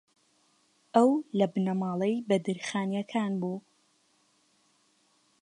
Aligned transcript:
ئەو 0.95 1.09
لە 1.37 1.45
بنەماڵەی 1.53 2.15
بەدرخانییەکان 2.27 3.31
بوو 3.41 3.57